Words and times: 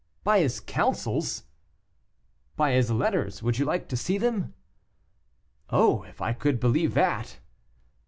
"By 0.23 0.39
his 0.39 0.59
counsels?" 0.59 1.43
"By 2.55 2.71
his 2.71 2.89
letters. 2.89 3.43
Would 3.43 3.59
you 3.59 3.65
like 3.65 3.87
to 3.89 3.95
see 3.95 4.17
them?" 4.17 4.55
"Oh! 5.69 6.01
if 6.01 6.21
I 6.21 6.33
could 6.33 6.59
believe 6.59 6.95
that!" 6.95 7.37